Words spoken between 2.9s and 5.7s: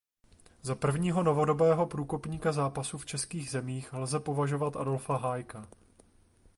v českých zemích lze považovat Adolfa Hájka.